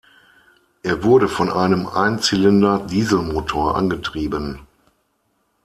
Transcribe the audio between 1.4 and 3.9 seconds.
einem Einzylinder-Dieselmotor